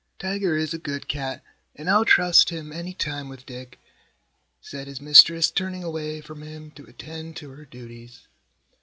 "Tiger 0.17 0.57
is 0.57 0.73
a 0.73 0.79
good 0.79 1.07
cat 1.07 1.43
and 1.75 1.87
I'll 1.87 2.05
trust 2.05 2.49
him 2.49 2.71
any 2.71 2.91
time 2.91 3.29
with 3.29 3.45
Dick," 3.45 3.79
said 4.59 4.87
his 4.87 4.99
mistress, 4.99 5.51
turning 5.51 5.83
away 5.83 6.21
from 6.21 6.41
him 6.41 6.71
to 6.71 6.85
attend 6.85 7.35
to 7.35 7.51
her 7.51 7.65
duties. 7.65 8.21